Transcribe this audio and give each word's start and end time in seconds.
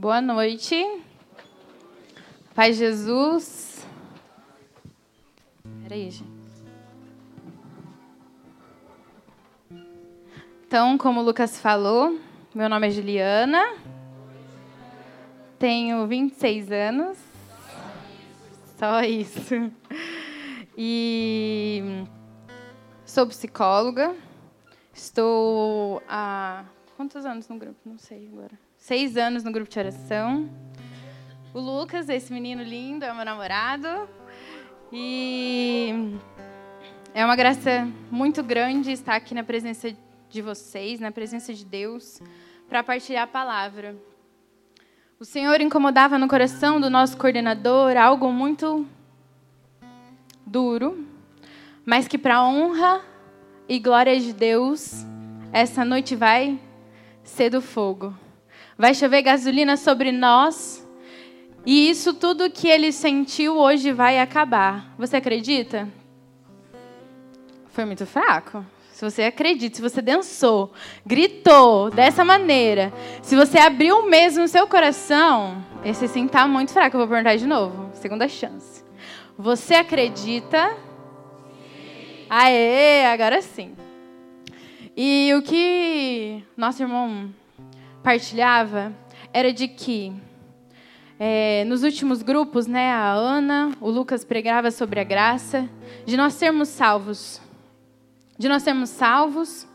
Boa 0.00 0.20
noite. 0.20 0.76
Pai 2.54 2.72
Jesus. 2.72 3.84
Peraí, 5.82 6.08
gente. 6.08 6.30
Então, 10.64 10.96
como 10.96 11.18
o 11.18 11.24
Lucas 11.24 11.60
falou, 11.60 12.16
meu 12.54 12.68
nome 12.68 12.86
é 12.86 12.90
Juliana. 12.90 13.74
Tenho 15.58 16.06
26 16.06 16.70
anos. 16.70 17.18
Só 18.78 19.02
isso. 19.02 19.54
E 20.76 22.04
sou 23.04 23.26
psicóloga. 23.26 24.14
Estou 24.94 26.00
há 26.08 26.64
quantos 26.96 27.26
anos 27.26 27.48
no 27.48 27.58
grupo? 27.58 27.80
Não 27.84 27.98
sei 27.98 28.28
agora 28.32 28.67
seis 28.88 29.18
anos 29.18 29.44
no 29.44 29.52
grupo 29.52 29.70
de 29.70 29.78
oração. 29.78 30.48
O 31.52 31.60
Lucas, 31.60 32.08
esse 32.08 32.32
menino 32.32 32.62
lindo, 32.62 33.04
é 33.04 33.12
meu 33.12 33.22
namorado. 33.22 33.86
E 34.90 36.16
é 37.12 37.22
uma 37.22 37.36
graça 37.36 37.86
muito 38.10 38.42
grande 38.42 38.90
estar 38.90 39.16
aqui 39.16 39.34
na 39.34 39.44
presença 39.44 39.94
de 40.30 40.40
vocês, 40.40 41.00
na 41.00 41.12
presença 41.12 41.52
de 41.52 41.66
Deus, 41.66 42.22
para 42.66 42.82
partilhar 42.82 43.24
a 43.24 43.26
palavra. 43.26 43.94
O 45.20 45.24
Senhor 45.26 45.60
incomodava 45.60 46.16
no 46.16 46.26
coração 46.26 46.80
do 46.80 46.88
nosso 46.88 47.18
coordenador 47.18 47.94
algo 47.94 48.32
muito 48.32 48.86
duro, 50.46 51.06
mas 51.84 52.08
que, 52.08 52.16
para 52.16 52.42
honra 52.42 53.02
e 53.68 53.78
glória 53.78 54.18
de 54.18 54.32
Deus, 54.32 55.04
essa 55.52 55.84
noite 55.84 56.16
vai 56.16 56.58
ser 57.22 57.50
do 57.50 57.60
fogo. 57.60 58.14
Vai 58.78 58.94
chover 58.94 59.22
gasolina 59.22 59.76
sobre 59.76 60.12
nós. 60.12 60.88
E 61.66 61.90
isso 61.90 62.14
tudo 62.14 62.48
que 62.48 62.68
ele 62.68 62.92
sentiu 62.92 63.58
hoje 63.58 63.92
vai 63.92 64.20
acabar. 64.20 64.94
Você 64.96 65.16
acredita? 65.16 65.88
Foi 67.70 67.84
muito 67.84 68.06
fraco. 68.06 68.64
Se 68.92 69.04
você 69.04 69.24
acredita, 69.24 69.76
se 69.76 69.82
você 69.82 70.00
dançou, 70.00 70.72
gritou 71.04 71.90
dessa 71.90 72.24
maneira, 72.24 72.92
se 73.20 73.34
você 73.34 73.58
abriu 73.58 74.08
mesmo 74.08 74.44
o 74.44 74.48
seu 74.48 74.66
coração, 74.68 75.64
esse 75.84 76.06
sim 76.06 76.26
está 76.26 76.46
muito 76.46 76.72
fraco. 76.72 76.96
Eu 76.96 77.00
vou 77.00 77.08
perguntar 77.08 77.34
de 77.34 77.46
novo. 77.46 77.90
Segunda 77.94 78.28
chance. 78.28 78.84
Você 79.36 79.74
acredita? 79.74 80.68
Sim. 80.68 82.26
Aê, 82.30 83.06
agora 83.06 83.42
sim. 83.42 83.74
E 84.96 85.32
o 85.36 85.42
que 85.42 86.44
nosso 86.56 86.82
irmão 86.82 87.32
partilhava 88.08 88.90
era 89.34 89.52
de 89.52 89.68
que 89.68 90.14
é, 91.20 91.62
nos 91.66 91.82
últimos 91.82 92.22
grupos, 92.22 92.66
né, 92.66 92.90
a 92.90 93.12
Ana, 93.12 93.70
o 93.82 93.90
Lucas 93.90 94.24
pregava 94.24 94.70
sobre 94.70 94.98
a 94.98 95.04
graça 95.04 95.68
de 96.06 96.16
nós 96.16 96.32
sermos 96.32 96.68
salvos, 96.68 97.38
de 98.38 98.48
nós 98.48 98.62
sermos 98.62 98.88
salvos 98.88 99.68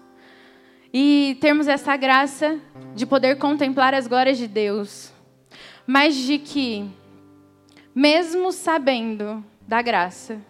e 0.91 1.37
termos 1.39 1.67
essa 1.67 1.95
graça 1.95 2.59
de 2.95 3.05
poder 3.05 3.37
contemplar 3.37 3.93
as 3.93 4.07
glórias 4.07 4.39
de 4.39 4.47
Deus, 4.47 5.13
mas 5.85 6.15
de 6.15 6.39
que 6.39 6.89
mesmo 7.93 8.51
sabendo 8.51 9.45
da 9.67 9.79
graça, 9.79 10.41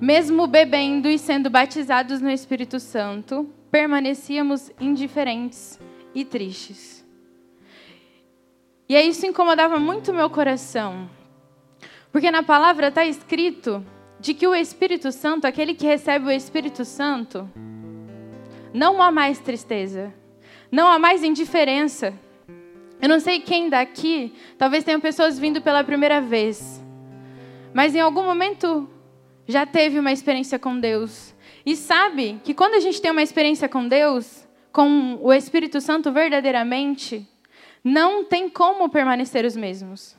mesmo 0.00 0.48
bebendo 0.48 1.08
e 1.08 1.16
sendo 1.16 1.48
batizados 1.48 2.20
no 2.20 2.32
Espírito 2.32 2.80
Santo, 2.80 3.48
permanecíamos 3.70 4.72
indiferentes 4.80 5.78
e 6.12 6.24
tristes. 6.24 7.01
E 8.88 8.96
aí 8.96 9.08
isso 9.08 9.26
incomodava 9.26 9.78
muito 9.78 10.12
meu 10.12 10.28
coração. 10.28 11.08
Porque 12.10 12.30
na 12.30 12.42
palavra 12.42 12.88
está 12.88 13.04
escrito 13.04 13.84
de 14.20 14.34
que 14.34 14.46
o 14.46 14.54
Espírito 14.54 15.10
Santo, 15.10 15.46
aquele 15.46 15.74
que 15.74 15.86
recebe 15.86 16.26
o 16.26 16.30
Espírito 16.30 16.84
Santo, 16.84 17.50
não 18.72 19.02
há 19.02 19.10
mais 19.10 19.38
tristeza, 19.38 20.12
não 20.70 20.88
há 20.88 20.98
mais 20.98 21.24
indiferença. 21.24 22.14
Eu 23.00 23.08
não 23.08 23.18
sei 23.18 23.40
quem 23.40 23.68
daqui, 23.68 24.32
talvez 24.56 24.84
tenham 24.84 25.00
pessoas 25.00 25.38
vindo 25.38 25.60
pela 25.60 25.82
primeira 25.82 26.20
vez, 26.20 26.80
mas 27.74 27.94
em 27.94 28.00
algum 28.00 28.22
momento 28.22 28.88
já 29.46 29.66
teve 29.66 29.98
uma 29.98 30.12
experiência 30.12 30.58
com 30.58 30.78
Deus. 30.78 31.34
E 31.64 31.74
sabe 31.74 32.40
que 32.44 32.54
quando 32.54 32.74
a 32.74 32.80
gente 32.80 33.00
tem 33.00 33.10
uma 33.10 33.22
experiência 33.22 33.68
com 33.68 33.88
Deus, 33.88 34.46
com 34.70 35.18
o 35.20 35.32
Espírito 35.32 35.80
Santo 35.80 36.12
verdadeiramente, 36.12 37.26
não 37.84 38.24
tem 38.24 38.48
como 38.48 38.88
permanecer 38.88 39.44
os 39.44 39.56
mesmos. 39.56 40.16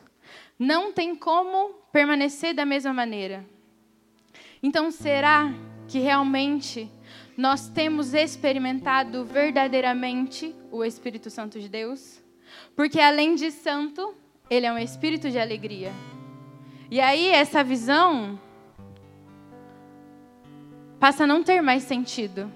Não 0.60 0.92
tem 0.92 1.16
como 1.16 1.70
permanecer 1.92 2.54
da 2.54 2.66
mesma 2.66 2.94
maneira. 2.94 3.46
Então, 4.62 4.92
será 4.92 5.54
que 5.88 6.00
realmente 6.00 6.90
nós 7.38 7.70
temos 7.70 8.14
experimentado 8.14 9.26
verdadeiramente 9.26 10.56
o 10.72 10.84
Espírito 10.84 11.30
Santo 11.30 11.60
de 11.60 11.68
Deus? 11.68 12.22
Porque 12.76 13.00
além 13.00 13.36
de 13.36 13.52
santo, 13.52 14.14
ele 14.50 14.66
é 14.66 14.72
um 14.72 14.78
espírito 14.78 15.30
de 15.30 15.40
alegria. 15.40 15.92
E 16.92 17.00
aí 17.00 17.28
essa 17.28 17.64
visão 17.64 18.40
passa 21.00 21.24
a 21.24 21.28
não 21.28 21.44
ter 21.44 21.62
mais 21.62 21.84
sentido. 21.84 22.52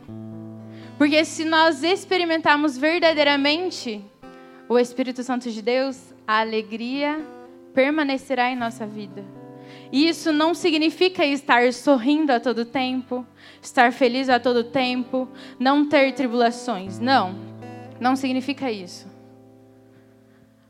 Porque 0.97 1.25
se 1.25 1.43
nós 1.43 1.83
experimentarmos 1.83 2.77
verdadeiramente 2.77 4.03
o 4.69 4.77
Espírito 4.77 5.23
Santo 5.23 5.49
de 5.49 5.61
Deus, 5.61 6.13
a 6.27 6.39
alegria 6.39 7.25
permanecerá 7.73 8.49
em 8.49 8.55
nossa 8.55 8.85
vida. 8.85 9.23
E 9.91 10.07
isso 10.07 10.33
não 10.33 10.53
significa 10.53 11.25
estar 11.25 11.71
sorrindo 11.71 12.31
a 12.31 12.39
todo 12.39 12.65
tempo, 12.65 13.25
estar 13.61 13.91
feliz 13.93 14.29
a 14.29 14.39
todo 14.39 14.63
tempo, 14.63 15.27
não 15.59 15.87
ter 15.87 16.13
tribulações. 16.13 16.99
Não, 16.99 17.35
não 17.99 18.15
significa 18.15 18.71
isso. 18.71 19.07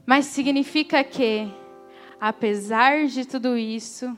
Mas 0.06 0.26
significa 0.26 1.04
que, 1.04 1.52
apesar 2.20 3.08
de 3.08 3.26
tudo 3.26 3.58
isso, 3.58 4.18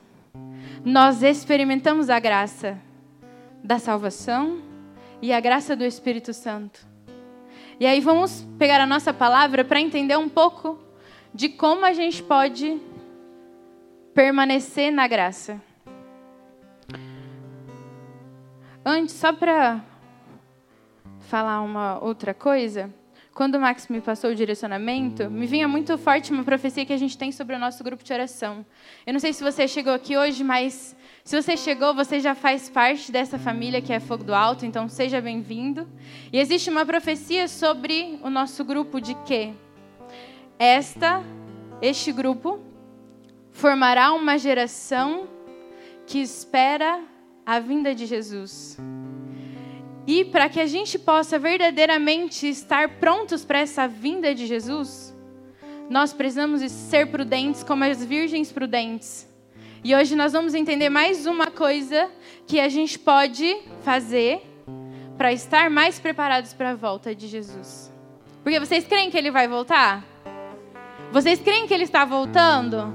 nós 0.84 1.22
experimentamos 1.22 2.10
a 2.10 2.20
graça 2.20 2.78
da 3.64 3.78
salvação 3.78 4.60
e 5.22 5.32
a 5.32 5.40
graça 5.40 5.74
do 5.74 5.84
Espírito 5.84 6.32
Santo. 6.32 6.89
E 7.80 7.86
aí 7.86 7.98
vamos 7.98 8.46
pegar 8.58 8.78
a 8.78 8.84
nossa 8.84 9.10
palavra 9.10 9.64
para 9.64 9.80
entender 9.80 10.14
um 10.18 10.28
pouco 10.28 10.78
de 11.32 11.48
como 11.48 11.86
a 11.86 11.94
gente 11.94 12.22
pode 12.22 12.78
permanecer 14.12 14.92
na 14.92 15.08
graça. 15.08 15.58
Antes, 18.84 19.14
só 19.14 19.32
para 19.32 19.82
falar 21.20 21.62
uma 21.62 21.98
outra 22.04 22.34
coisa, 22.34 22.92
quando 23.40 23.54
o 23.54 23.58
Max 23.58 23.88
me 23.88 24.02
passou 24.02 24.32
o 24.32 24.34
direcionamento, 24.34 25.30
me 25.30 25.46
vinha 25.46 25.66
muito 25.66 25.96
forte 25.96 26.30
uma 26.30 26.44
profecia 26.44 26.84
que 26.84 26.92
a 26.92 26.96
gente 26.98 27.16
tem 27.16 27.32
sobre 27.32 27.56
o 27.56 27.58
nosso 27.58 27.82
grupo 27.82 28.04
de 28.04 28.12
oração. 28.12 28.66
Eu 29.06 29.14
não 29.14 29.18
sei 29.18 29.32
se 29.32 29.42
você 29.42 29.66
chegou 29.66 29.94
aqui 29.94 30.14
hoje, 30.14 30.44
mas 30.44 30.94
se 31.24 31.40
você 31.40 31.56
chegou, 31.56 31.94
você 31.94 32.20
já 32.20 32.34
faz 32.34 32.68
parte 32.68 33.10
dessa 33.10 33.38
família 33.38 33.80
que 33.80 33.94
é 33.94 33.98
Fogo 33.98 34.24
do 34.24 34.34
Alto, 34.34 34.66
então 34.66 34.90
seja 34.90 35.22
bem-vindo. 35.22 35.88
E 36.30 36.38
existe 36.38 36.68
uma 36.68 36.84
profecia 36.84 37.48
sobre 37.48 38.20
o 38.22 38.28
nosso 38.28 38.62
grupo 38.62 39.00
de 39.00 39.14
que 39.24 39.54
esta, 40.58 41.22
este 41.80 42.12
grupo, 42.12 42.60
formará 43.52 44.12
uma 44.12 44.36
geração 44.36 45.26
que 46.06 46.18
espera 46.18 47.02
a 47.46 47.58
vinda 47.58 47.94
de 47.94 48.04
Jesus. 48.04 48.76
E 50.06 50.24
para 50.24 50.48
que 50.48 50.60
a 50.60 50.66
gente 50.66 50.98
possa 50.98 51.38
verdadeiramente 51.38 52.48
estar 52.48 52.88
prontos 52.98 53.44
para 53.44 53.60
essa 53.60 53.86
vinda 53.86 54.34
de 54.34 54.46
Jesus, 54.46 55.14
nós 55.88 56.12
precisamos 56.12 56.62
ser 56.70 57.10
prudentes 57.10 57.62
como 57.62 57.84
as 57.84 58.04
virgens 58.04 58.50
prudentes 58.50 59.30
e 59.82 59.94
hoje 59.94 60.14
nós 60.14 60.34
vamos 60.34 60.54
entender 60.54 60.90
mais 60.90 61.24
uma 61.24 61.46
coisa 61.46 62.10
que 62.46 62.60
a 62.60 62.68
gente 62.68 62.98
pode 62.98 63.62
fazer 63.82 64.42
para 65.16 65.32
estar 65.32 65.70
mais 65.70 65.98
preparados 65.98 66.52
para 66.52 66.72
a 66.72 66.74
volta 66.74 67.14
de 67.14 67.26
Jesus. 67.26 67.90
Porque 68.42 68.60
vocês 68.60 68.86
creem 68.86 69.10
que 69.10 69.16
ele 69.16 69.30
vai 69.30 69.48
voltar? 69.48 70.04
Vocês 71.10 71.40
creem 71.40 71.66
que 71.66 71.72
ele 71.72 71.84
está 71.84 72.04
voltando? 72.04 72.92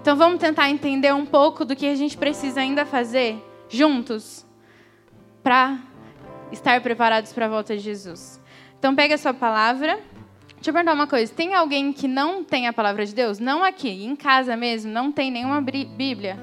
Então 0.00 0.16
vamos 0.16 0.40
tentar 0.40 0.70
entender 0.70 1.12
um 1.12 1.26
pouco 1.26 1.66
do 1.66 1.76
que 1.76 1.86
a 1.86 1.94
gente 1.94 2.16
precisa 2.16 2.62
ainda 2.62 2.86
fazer 2.86 3.36
juntos 3.68 4.46
para 5.42 5.80
estar 6.52 6.80
preparados 6.80 7.32
para 7.32 7.46
a 7.46 7.48
volta 7.48 7.76
de 7.76 7.82
Jesus. 7.82 8.40
Então 8.78 8.94
pega 8.94 9.14
a 9.14 9.18
sua 9.18 9.34
palavra. 9.34 10.00
Deixa 10.54 10.70
eu 10.70 10.74
perguntar 10.74 10.94
uma 10.94 11.06
coisa. 11.06 11.32
Tem 11.32 11.54
alguém 11.54 11.92
que 11.92 12.06
não 12.06 12.44
tem 12.44 12.68
a 12.68 12.72
palavra 12.72 13.06
de 13.06 13.14
Deus? 13.14 13.38
Não 13.38 13.64
aqui, 13.64 14.04
em 14.04 14.14
casa 14.14 14.56
mesmo, 14.56 14.92
não 14.92 15.10
tem 15.10 15.30
nenhuma 15.30 15.60
Bíblia? 15.60 16.38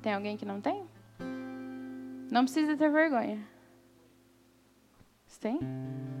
Tem 0.00 0.14
alguém 0.14 0.36
que 0.36 0.44
não 0.44 0.60
tem? 0.60 0.84
Não 2.30 2.44
precisa 2.44 2.76
ter 2.76 2.90
vergonha. 2.90 3.38
Você 5.26 5.40
tem? 5.40 5.60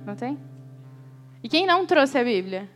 Não 0.04 0.16
tem? 0.16 0.38
E 1.42 1.48
quem 1.48 1.66
não 1.66 1.86
trouxe 1.86 2.18
a 2.18 2.24
Bíblia? 2.24 2.68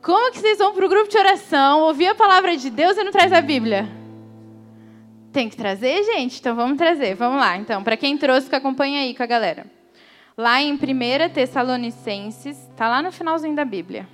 Como 0.00 0.32
que 0.32 0.38
vocês 0.38 0.58
vão 0.58 0.72
para 0.72 0.86
o 0.86 0.88
grupo 0.88 1.10
de 1.10 1.18
oração, 1.18 1.80
ouvir 1.80 2.06
a 2.06 2.14
palavra 2.14 2.56
de 2.56 2.70
Deus 2.70 2.96
e 2.96 3.04
não 3.04 3.12
traz 3.12 3.32
a 3.32 3.40
Bíblia? 3.40 4.05
Tem 5.36 5.50
que 5.50 5.56
trazer, 5.58 6.02
gente? 6.02 6.40
Então 6.40 6.56
vamos 6.56 6.78
trazer. 6.78 7.14
Vamos 7.14 7.38
lá, 7.38 7.58
então. 7.58 7.84
Para 7.84 7.94
quem 7.94 8.16
trouxe, 8.16 8.48
que 8.48 8.56
acompanha 8.56 9.02
aí 9.02 9.14
com 9.14 9.22
a 9.22 9.26
galera. 9.26 9.66
Lá 10.34 10.62
em 10.62 10.72
1 10.72 10.78
Tessalonicenses, 11.30 12.56
está 12.70 12.88
lá 12.88 13.02
no 13.02 13.12
finalzinho 13.12 13.54
da 13.54 13.62
Bíblia. 13.62 14.08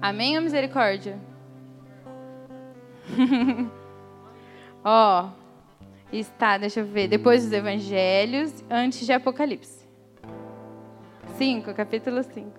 Amém 0.00 0.36
ou 0.36 0.44
misericórdia? 0.44 1.18
Ó, 4.84 5.30
está, 6.12 6.56
deixa 6.56 6.80
eu 6.80 6.86
ver, 6.86 7.08
depois 7.08 7.44
dos 7.44 7.52
evangelhos, 7.52 8.64
antes 8.70 9.04
de 9.04 9.12
Apocalipse. 9.12 9.86
5, 11.36 11.74
capítulo 11.74 12.22
5. 12.22 12.50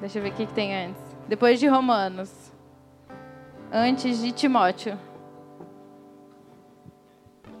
Deixa 0.00 0.18
eu 0.18 0.22
ver 0.22 0.30
o 0.30 0.34
que, 0.34 0.46
que 0.46 0.52
tem 0.52 0.74
antes. 0.74 1.00
Depois 1.28 1.60
de 1.60 1.66
Romanos. 1.66 2.52
Antes 3.72 4.20
de 4.20 4.32
Timóteo. 4.32 4.98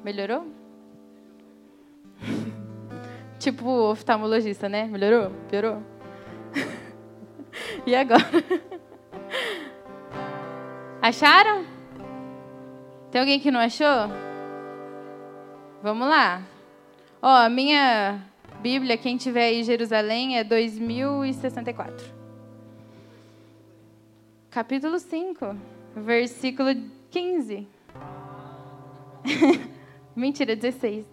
Melhorou? 0.02 0.46
tipo 3.38 3.68
oftalmologista, 3.68 4.68
né? 4.68 4.84
Melhorou? 4.86 5.30
Piorou? 5.48 5.82
e 7.86 7.94
agora? 7.94 8.24
Acharam? 11.00 11.73
Tem 13.14 13.20
alguém 13.20 13.38
que 13.38 13.52
não 13.52 13.60
achou? 13.60 14.08
Vamos 15.80 16.08
lá. 16.08 16.42
Ó, 17.22 17.48
minha 17.48 18.20
Bíblia, 18.60 18.98
quem 18.98 19.16
tiver 19.16 19.44
aí 19.44 19.62
Jerusalém, 19.62 20.36
é 20.36 20.42
2064. 20.42 22.12
Capítulo 24.50 24.98
5, 24.98 25.56
versículo 25.94 26.70
15. 27.12 27.68
Mentira, 30.16 30.56
16. 30.56 31.06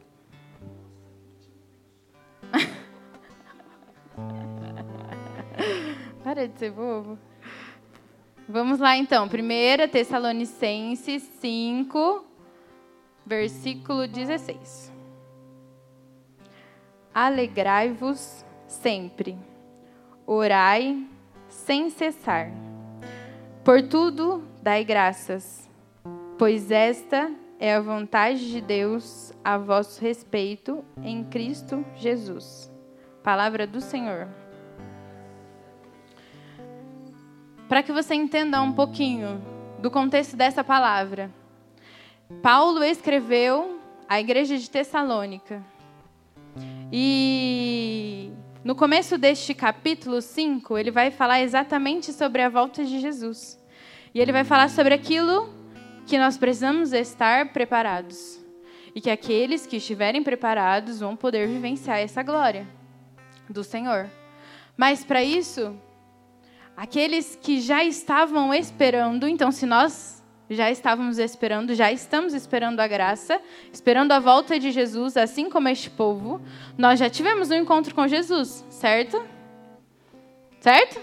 Para 6.23 6.47
de 6.47 6.57
ser 6.57 6.71
bobo. 6.71 7.19
Vamos 8.51 8.79
lá 8.79 8.97
então. 8.97 9.27
1 9.27 9.87
Tessalonicenses 9.89 11.23
5, 11.39 12.25
versículo 13.25 14.05
16. 14.05 14.91
Alegrai-vos 17.13 18.43
sempre, 18.67 19.37
orai 20.27 21.07
sem 21.47 21.89
cessar. 21.89 22.51
Por 23.63 23.83
tudo 23.83 24.43
dai 24.61 24.83
graças, 24.83 25.69
pois 26.37 26.71
esta 26.71 27.31
é 27.57 27.75
a 27.75 27.79
vontade 27.79 28.51
de 28.51 28.59
Deus 28.59 29.31
a 29.45 29.57
vosso 29.57 30.01
respeito 30.01 30.83
em 31.01 31.23
Cristo 31.23 31.85
Jesus. 31.95 32.69
Palavra 33.23 33.65
do 33.65 33.79
Senhor. 33.79 34.40
Para 37.71 37.81
que 37.81 37.93
você 37.93 38.13
entenda 38.13 38.61
um 38.61 38.73
pouquinho 38.73 39.41
do 39.79 39.89
contexto 39.89 40.35
dessa 40.35 40.61
palavra. 40.61 41.31
Paulo 42.41 42.83
escreveu 42.83 43.79
à 44.09 44.19
igreja 44.19 44.57
de 44.57 44.69
Tessalônica. 44.69 45.63
E 46.91 48.29
no 48.61 48.75
começo 48.75 49.17
deste 49.17 49.53
capítulo 49.53 50.21
5, 50.21 50.77
ele 50.77 50.91
vai 50.91 51.11
falar 51.11 51.39
exatamente 51.39 52.11
sobre 52.11 52.41
a 52.41 52.49
volta 52.49 52.83
de 52.83 52.99
Jesus. 52.99 53.57
E 54.13 54.19
ele 54.19 54.33
vai 54.33 54.43
falar 54.43 54.69
sobre 54.69 54.93
aquilo 54.93 55.55
que 56.05 56.17
nós 56.17 56.37
precisamos 56.37 56.91
estar 56.91 57.53
preparados. 57.53 58.37
E 58.93 58.99
que 58.99 59.09
aqueles 59.09 59.65
que 59.65 59.77
estiverem 59.77 60.21
preparados 60.21 60.99
vão 60.99 61.15
poder 61.15 61.47
vivenciar 61.47 61.99
essa 61.99 62.21
glória 62.21 62.67
do 63.49 63.63
Senhor. 63.63 64.09
Mas 64.75 65.05
para 65.05 65.23
isso, 65.23 65.73
Aqueles 66.75 67.35
que 67.35 67.59
já 67.59 67.83
estavam 67.83 68.53
esperando, 68.53 69.27
então, 69.27 69.51
se 69.51 69.65
nós 69.65 70.21
já 70.49 70.69
estávamos 70.69 71.17
esperando, 71.17 71.73
já 71.73 71.91
estamos 71.91 72.33
esperando 72.33 72.79
a 72.79 72.87
graça, 72.87 73.39
esperando 73.71 74.11
a 74.11 74.19
volta 74.19 74.59
de 74.59 74.71
Jesus, 74.71 75.15
assim 75.15 75.49
como 75.49 75.69
este 75.69 75.89
povo, 75.89 76.41
nós 76.77 76.99
já 76.99 77.09
tivemos 77.09 77.49
um 77.49 77.55
encontro 77.55 77.95
com 77.95 78.07
Jesus, 78.07 78.65
certo? 78.69 79.23
Certo? 80.59 80.99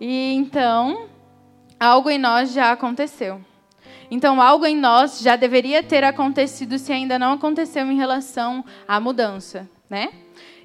E 0.00 0.32
então, 0.34 1.08
algo 1.80 2.08
em 2.08 2.18
nós 2.18 2.52
já 2.52 2.70
aconteceu. 2.70 3.40
Então, 4.10 4.40
algo 4.40 4.64
em 4.64 4.76
nós 4.76 5.20
já 5.20 5.34
deveria 5.34 5.82
ter 5.82 6.04
acontecido 6.04 6.78
se 6.78 6.92
ainda 6.92 7.18
não 7.18 7.32
aconteceu 7.32 7.84
em 7.90 7.96
relação 7.96 8.64
à 8.86 9.00
mudança, 9.00 9.68
né? 9.90 10.10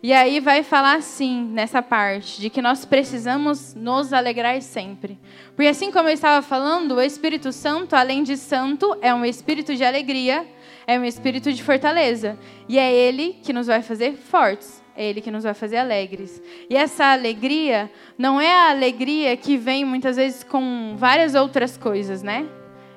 E 0.03 0.11
aí 0.13 0.39
vai 0.39 0.63
falar 0.63 0.95
assim, 0.95 1.43
nessa 1.51 1.81
parte, 1.81 2.41
de 2.41 2.49
que 2.49 2.61
nós 2.61 2.85
precisamos 2.85 3.75
nos 3.75 4.11
alegrar 4.11 4.59
sempre. 4.61 5.19
Porque 5.55 5.67
assim 5.67 5.91
como 5.91 6.09
eu 6.09 6.13
estava 6.13 6.41
falando, 6.41 6.95
o 6.95 7.01
Espírito 7.01 7.51
Santo, 7.51 7.95
além 7.95 8.23
de 8.23 8.35
santo, 8.35 8.97
é 8.99 9.13
um 9.13 9.23
espírito 9.23 9.75
de 9.75 9.83
alegria, 9.83 10.47
é 10.87 10.97
um 10.97 11.05
espírito 11.05 11.53
de 11.53 11.61
fortaleza. 11.61 12.35
E 12.67 12.79
é 12.79 12.91
ele 12.91 13.37
que 13.43 13.53
nos 13.53 13.67
vai 13.67 13.83
fazer 13.83 14.13
fortes. 14.13 14.81
É 14.95 15.05
Ele 15.05 15.21
que 15.21 15.31
nos 15.31 15.43
vai 15.43 15.53
fazer 15.53 15.77
alegres. 15.77 16.41
E 16.69 16.75
essa 16.75 17.13
alegria 17.13 17.89
não 18.17 18.41
é 18.41 18.53
a 18.53 18.71
alegria 18.71 19.37
que 19.37 19.55
vem 19.55 19.85
muitas 19.85 20.17
vezes 20.17 20.43
com 20.43 20.95
várias 20.97 21.33
outras 21.33 21.77
coisas, 21.77 22.21
né? 22.21 22.45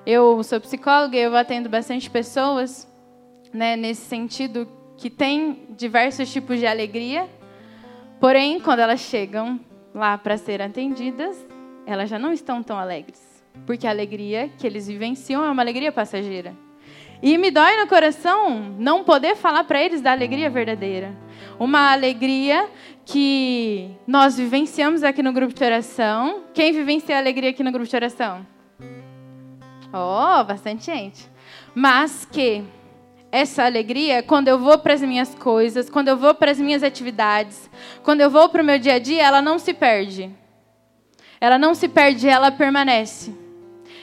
Eu 0.04 0.42
sou 0.42 0.60
psicóloga 0.60 1.16
e 1.16 1.20
eu 1.20 1.36
atendo 1.36 1.68
bastante 1.68 2.10
pessoas, 2.10 2.86
né, 3.52 3.76
nesse 3.76 4.02
sentido 4.02 4.68
que 4.96 5.10
tem 5.10 5.66
diversos 5.70 6.32
tipos 6.32 6.58
de 6.58 6.66
alegria, 6.66 7.28
porém, 8.20 8.60
quando 8.60 8.80
elas 8.80 9.00
chegam 9.00 9.60
lá 9.94 10.16
para 10.18 10.36
ser 10.36 10.60
atendidas, 10.62 11.36
elas 11.86 12.08
já 12.08 12.18
não 12.18 12.32
estão 12.32 12.62
tão 12.62 12.78
alegres, 12.78 13.44
porque 13.66 13.86
a 13.86 13.90
alegria 13.90 14.50
que 14.58 14.66
eles 14.66 14.86
vivenciam 14.86 15.44
é 15.44 15.50
uma 15.50 15.62
alegria 15.62 15.92
passageira. 15.92 16.54
E 17.22 17.38
me 17.38 17.50
dói 17.50 17.80
no 17.80 17.86
coração 17.86 18.60
não 18.78 19.02
poder 19.02 19.34
falar 19.36 19.64
para 19.64 19.82
eles 19.82 20.02
da 20.02 20.12
alegria 20.12 20.50
verdadeira. 20.50 21.16
Uma 21.58 21.92
alegria 21.92 22.68
que 23.06 23.90
nós 24.06 24.36
vivenciamos 24.36 25.02
aqui 25.02 25.22
no 25.22 25.32
grupo 25.32 25.54
de 25.54 25.64
oração. 25.64 26.44
Quem 26.52 26.72
vivencia 26.72 27.16
a 27.16 27.18
alegria 27.18 27.50
aqui 27.50 27.62
no 27.62 27.72
grupo 27.72 27.88
de 27.88 27.96
oração? 27.96 28.46
Oh, 29.90 30.44
bastante 30.44 30.86
gente. 30.86 31.30
Mas 31.74 32.26
que 32.30 32.64
essa 33.34 33.64
alegria 33.64 34.22
quando 34.22 34.46
eu 34.46 34.56
vou 34.60 34.78
para 34.78 34.94
as 34.94 35.02
minhas 35.02 35.34
coisas, 35.34 35.90
quando 35.90 36.06
eu 36.06 36.16
vou 36.16 36.32
para 36.34 36.52
as 36.52 36.58
minhas 36.60 36.84
atividades, 36.84 37.68
quando 38.04 38.20
eu 38.20 38.30
vou 38.30 38.48
para 38.48 38.62
o 38.62 38.64
meu 38.64 38.78
dia 38.78 38.94
a 38.94 38.98
dia, 39.00 39.24
ela 39.24 39.42
não 39.42 39.58
se 39.58 39.74
perde. 39.74 40.30
Ela 41.40 41.58
não 41.58 41.74
se 41.74 41.88
perde, 41.88 42.28
ela 42.28 42.52
permanece. 42.52 43.34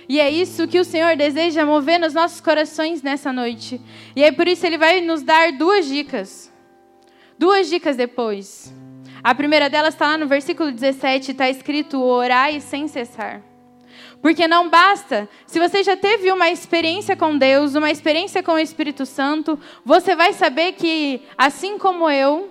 E 0.09 0.19
é 0.19 0.29
isso 0.29 0.67
que 0.67 0.81
o 0.81 0.83
Senhor 0.83 1.15
deseja 1.15 1.65
mover 1.65 1.97
nos 1.97 2.13
nossos 2.13 2.41
corações 2.41 3.01
nessa 3.01 3.31
noite. 3.31 3.79
E 4.17 4.21
é 4.21 4.33
por 4.33 4.49
isso 4.49 4.65
ele 4.65 4.77
vai 4.77 4.99
nos 4.99 5.21
dar 5.21 5.53
duas 5.53 5.85
dicas. 5.87 6.51
Duas 7.39 7.69
dicas 7.69 7.95
depois. 7.95 8.75
A 9.23 9.33
primeira 9.33 9.69
delas 9.69 9.93
está 9.93 10.07
lá 10.07 10.17
no 10.17 10.27
versículo 10.27 10.73
17, 10.73 11.31
está 11.31 11.49
escrito: 11.49 12.03
orai 12.03 12.59
sem 12.59 12.85
cessar. 12.89 13.41
Porque 14.21 14.47
não 14.47 14.69
basta, 14.69 15.27
se 15.47 15.59
você 15.59 15.83
já 15.83 15.97
teve 15.97 16.31
uma 16.31 16.49
experiência 16.49 17.15
com 17.15 17.37
Deus, 17.37 17.73
uma 17.73 17.89
experiência 17.89 18.43
com 18.43 18.51
o 18.51 18.59
Espírito 18.59 19.05
Santo, 19.05 19.59
você 19.83 20.15
vai 20.15 20.31
saber 20.33 20.73
que, 20.73 21.21
assim 21.35 21.79
como 21.79 22.07
eu, 22.07 22.47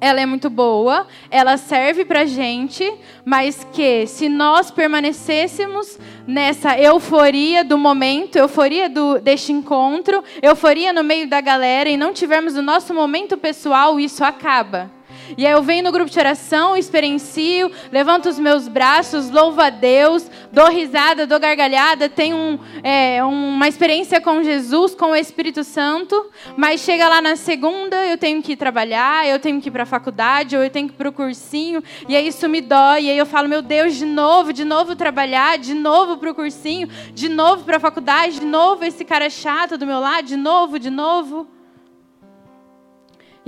ela 0.00 0.20
é 0.20 0.26
muito 0.26 0.50
boa, 0.50 1.06
ela 1.30 1.56
serve 1.56 2.04
para 2.04 2.24
gente, 2.24 2.92
mas 3.24 3.66
que 3.72 4.06
se 4.06 4.28
nós 4.28 4.70
permanecêssemos 4.70 5.98
nessa 6.26 6.78
euforia 6.78 7.64
do 7.64 7.78
momento, 7.78 8.36
euforia 8.36 8.88
do, 8.88 9.20
deste 9.20 9.52
encontro, 9.52 10.22
euforia 10.42 10.92
no 10.92 11.02
meio 11.04 11.28
da 11.28 11.40
galera 11.40 11.88
e 11.88 11.96
não 11.96 12.12
tivermos 12.12 12.56
o 12.56 12.62
nosso 12.62 12.92
momento 12.92 13.36
pessoal, 13.36 13.98
isso 13.98 14.24
acaba. 14.24 14.97
E 15.36 15.46
aí 15.46 15.52
eu 15.52 15.62
venho 15.62 15.84
no 15.84 15.92
grupo 15.92 16.10
de 16.10 16.18
oração, 16.18 16.76
experiencio, 16.76 17.70
levanto 17.92 18.28
os 18.28 18.38
meus 18.38 18.68
braços, 18.68 19.30
louvo 19.30 19.60
a 19.60 19.70
Deus, 19.70 20.30
dou 20.52 20.68
risada, 20.70 21.26
dou 21.26 21.38
gargalhada, 21.38 22.08
tenho 22.08 22.36
um, 22.36 22.58
é, 22.82 23.22
uma 23.22 23.68
experiência 23.68 24.20
com 24.20 24.42
Jesus, 24.42 24.94
com 24.94 25.10
o 25.10 25.16
Espírito 25.16 25.62
Santo, 25.64 26.30
mas 26.56 26.80
chega 26.80 27.08
lá 27.08 27.20
na 27.20 27.36
segunda, 27.36 27.96
eu 28.06 28.16
tenho 28.16 28.42
que 28.42 28.52
ir 28.52 28.56
trabalhar, 28.56 29.26
eu 29.26 29.38
tenho 29.38 29.60
que 29.60 29.68
ir 29.68 29.72
para 29.72 29.82
a 29.82 29.86
faculdade, 29.86 30.56
ou 30.56 30.62
eu 30.62 30.70
tenho 30.70 30.88
que 30.88 30.94
ir 30.94 30.96
para 30.96 31.08
o 31.08 31.12
cursinho, 31.12 31.82
e 32.08 32.16
aí 32.16 32.28
isso 32.28 32.48
me 32.48 32.60
dói, 32.60 33.04
e 33.04 33.10
aí 33.10 33.18
eu 33.18 33.26
falo, 33.26 33.48
meu 33.48 33.62
Deus, 33.62 33.94
de 33.94 34.06
novo, 34.06 34.52
de 34.52 34.64
novo 34.64 34.96
trabalhar, 34.96 35.58
de 35.58 35.74
novo 35.74 36.16
para 36.16 36.30
o 36.30 36.34
cursinho, 36.34 36.88
de 37.12 37.28
novo 37.28 37.64
para 37.64 37.76
a 37.76 37.80
faculdade, 37.80 38.40
de 38.40 38.46
novo 38.46 38.84
esse 38.84 39.04
cara 39.04 39.28
chato 39.28 39.76
do 39.76 39.86
meu 39.86 40.00
lado, 40.00 40.26
de 40.26 40.36
novo, 40.36 40.78
de 40.78 40.90
novo. 40.90 41.57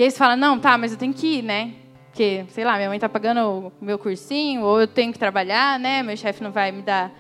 E 0.01 0.03
aí 0.03 0.11
você 0.11 0.17
fala, 0.17 0.35
não, 0.35 0.59
tá, 0.59 0.79
mas 0.79 0.93
eu 0.93 0.97
tenho 0.97 1.13
que 1.13 1.27
ir, 1.27 1.43
né? 1.43 1.73
Porque, 2.07 2.47
sei 2.49 2.65
lá, 2.65 2.77
minha 2.77 2.89
mãe 2.89 2.97
está 2.97 3.07
pagando 3.07 3.71
o 3.79 3.85
meu 3.85 3.99
cursinho, 3.99 4.63
ou 4.63 4.81
eu 4.81 4.87
tenho 4.87 5.13
que 5.13 5.19
trabalhar, 5.19 5.79
né? 5.79 6.03
Meu 6.03 6.17
chefe 6.17 6.43
não 6.43 6.51
vai 6.51 6.73
me 6.73 6.81
dar 6.81 7.13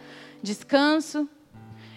descanso. 0.42 1.28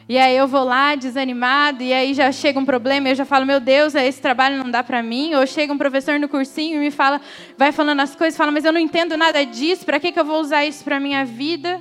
E 0.09 0.17
aí 0.17 0.35
eu 0.35 0.45
vou 0.45 0.65
lá 0.65 0.93
desanimado, 0.95 1.81
e 1.81 1.93
aí 1.93 2.13
já 2.13 2.29
chega 2.33 2.59
um 2.59 2.65
problema, 2.65 3.07
eu 3.07 3.15
já 3.15 3.23
falo, 3.23 3.45
meu 3.45 3.61
Deus, 3.61 3.95
esse 3.95 4.21
trabalho 4.21 4.57
não 4.57 4.69
dá 4.69 4.83
para 4.83 5.01
mim. 5.01 5.33
Ou 5.35 5.47
chega 5.47 5.71
um 5.71 5.77
professor 5.77 6.19
no 6.19 6.27
cursinho 6.27 6.75
e 6.75 6.79
me 6.79 6.91
fala, 6.91 7.21
vai 7.57 7.71
falando 7.71 8.01
as 8.01 8.13
coisas, 8.13 8.35
fala, 8.35 8.51
mas 8.51 8.65
eu 8.65 8.73
não 8.73 8.79
entendo 8.81 9.15
nada 9.15 9.45
disso, 9.45 9.85
para 9.85 10.01
que, 10.01 10.11
que 10.11 10.19
eu 10.19 10.25
vou 10.25 10.41
usar 10.41 10.65
isso 10.65 10.83
para 10.83 10.99
minha 10.99 11.23
vida? 11.23 11.79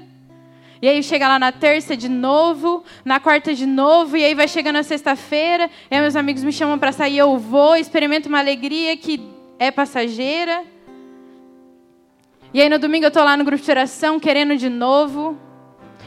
E 0.82 0.88
aí 0.88 1.00
chega 1.00 1.28
lá 1.28 1.38
na 1.38 1.52
terça 1.52 1.96
de 1.96 2.08
novo, 2.08 2.82
na 3.04 3.20
quarta 3.20 3.54
de 3.54 3.66
novo, 3.66 4.16
e 4.16 4.24
aí 4.24 4.34
vai 4.34 4.48
chegando 4.48 4.74
na 4.74 4.82
sexta-feira, 4.82 5.70
e 5.88 5.94
aí 5.94 6.00
meus 6.00 6.16
amigos 6.16 6.42
me 6.42 6.52
chamam 6.52 6.76
para 6.76 6.90
sair, 6.90 7.18
eu 7.18 7.38
vou, 7.38 7.76
experimento 7.76 8.28
uma 8.28 8.40
alegria 8.40 8.96
que 8.96 9.20
é 9.60 9.70
passageira. 9.70 10.64
E 12.52 12.60
aí 12.60 12.68
no 12.68 12.80
domingo 12.80 13.04
eu 13.04 13.08
estou 13.08 13.22
lá 13.22 13.36
no 13.36 13.44
grupo 13.44 13.62
de 13.62 13.70
oração, 13.70 14.18
querendo 14.18 14.56
de 14.56 14.68
novo. 14.68 15.38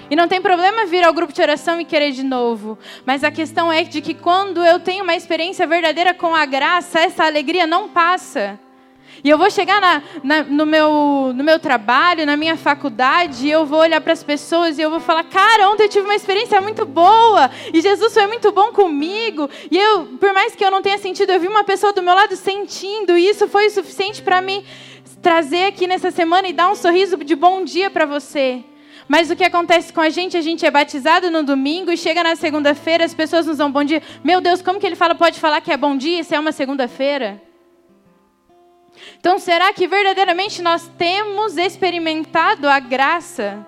E 0.10 0.16
não 0.16 0.28
tem 0.28 0.42
problema 0.42 0.86
vir 0.86 1.06
ao 1.06 1.14
grupo 1.14 1.32
de 1.32 1.42
oração 1.42 1.80
e 1.80 1.86
querer 1.86 2.12
de 2.12 2.22
novo. 2.22 2.78
Mas 3.06 3.24
a 3.24 3.32
questão 3.32 3.72
é 3.72 3.82
de 3.84 4.02
que 4.02 4.14
quando 4.14 4.64
eu 4.64 4.78
tenho 4.80 5.06
uma 5.06 5.16
experiência 5.16 5.66
verdadeira 5.66 6.14
com 6.14 6.36
a 6.36 6.46
graça, 6.46 7.00
essa 7.00 7.24
alegria 7.24 7.66
não 7.66 7.88
passa. 7.88 8.60
E 9.24 9.30
eu 9.30 9.38
vou 9.38 9.50
chegar 9.50 9.82
na, 9.82 10.04
na, 10.24 10.44
no, 10.44 10.66
meu, 10.66 11.34
no 11.36 11.44
meu 11.44 11.60
trabalho, 11.60 12.26
na 12.26 12.38
minha 12.38 12.56
faculdade, 12.56 13.48
e 13.48 13.52
eu 13.52 13.66
vou 13.66 13.80
olhar 13.80 14.02
para 14.02 14.14
as 14.14 14.24
pessoas 14.24 14.78
e 14.78 14.82
eu 14.82 14.90
vou 14.90 15.00
falar: 15.00 15.24
Cara, 15.24 15.70
ontem 15.70 15.84
eu 15.84 15.90
tive 15.90 16.06
uma 16.06 16.16
experiência 16.16 16.60
muito 16.62 16.86
boa, 16.86 17.50
e 17.74 17.82
Jesus 17.82 18.14
foi 18.14 18.28
muito 18.28 18.52
bom 18.52 18.72
comigo. 18.72 19.50
E 19.72 19.78
eu, 19.78 20.06
por 20.20 20.34
mais 20.34 20.56
que 20.56 20.64
eu 20.64 20.72
não 20.72 20.82
tenha 20.82 20.98
sentido, 20.98 21.32
eu 21.32 21.40
vi 21.40 21.48
uma 21.48 21.64
pessoa 21.64 21.94
do 21.94 22.04
meu 22.04 22.14
lado 22.14 22.36
sentindo, 22.36 23.18
e 23.18 23.28
isso 23.28 23.48
foi 23.48 23.68
o 23.68 23.72
suficiente 23.72 24.22
para 24.22 24.42
me 24.42 24.64
trazer 25.22 25.66
aqui 25.66 25.88
nessa 25.88 26.12
semana 26.12 26.48
e 26.48 26.54
dar 26.54 26.70
um 26.70 26.76
sorriso 26.76 27.18
de 27.18 27.36
bom 27.36 27.64
dia 27.64 27.90
para 27.90 28.06
você. 28.06 28.64
Mas 29.08 29.30
o 29.30 29.36
que 29.36 29.44
acontece 29.44 29.94
com 29.94 30.02
a 30.02 30.10
gente? 30.10 30.36
A 30.36 30.42
gente 30.42 30.66
é 30.66 30.72
batizado 30.72 31.30
no 31.30 31.44
domingo 31.44 31.92
e 31.92 31.98
chega 31.98 32.24
na 32.24 32.36
segunda-feira, 32.36 33.06
as 33.06 33.14
pessoas 33.14 33.46
nos 33.46 33.58
dão 33.58 33.72
bom 33.72 33.84
dia. 33.84 34.02
Meu 34.24 34.42
Deus, 34.42 34.62
como 34.62 34.80
que 34.80 34.86
ele 34.86 34.96
fala, 34.96 35.14
pode 35.14 35.40
falar 35.40 35.62
que 35.62 35.72
é 35.72 35.78
bom 35.78 35.96
dia 35.96 36.24
se 36.24 36.34
é 36.34 36.40
uma 36.40 36.52
segunda-feira? 36.52 37.42
Então, 39.26 39.40
será 39.40 39.74
que 39.74 39.88
verdadeiramente 39.88 40.62
nós 40.62 40.88
temos 41.00 41.58
experimentado 41.58 42.70
a 42.70 42.80
graça? 42.80 43.66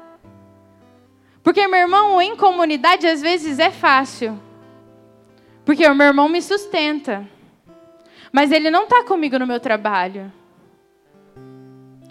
Porque, 1.42 1.68
meu 1.68 1.80
irmão, 1.80 2.22
em 2.22 2.36
comunidade 2.36 3.08
às 3.08 3.24
vezes 3.24 3.58
é 3.58 3.72
fácil. 3.72 4.40
Porque 5.66 5.84
o 5.88 5.96
meu 5.96 6.06
irmão 6.06 6.30
me 6.30 6.44
sustenta. 6.44 7.28
Mas 8.32 8.52
ele 8.52 8.70
não 8.70 8.84
está 8.84 9.04
comigo 9.04 9.40
no 9.40 9.48
meu 9.48 9.60
trabalho. 9.60 10.32